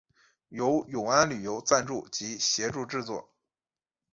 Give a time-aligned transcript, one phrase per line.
[0.49, 3.29] 由永安旅游赞助及协助制作。